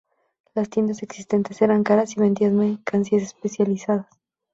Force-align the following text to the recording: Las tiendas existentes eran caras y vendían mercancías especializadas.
Las 0.55 0.67
tiendas 0.71 1.03
existentes 1.03 1.61
eran 1.61 1.83
caras 1.83 2.17
y 2.17 2.19
vendían 2.19 2.55
mercancías 2.57 3.21
especializadas. 3.21 4.07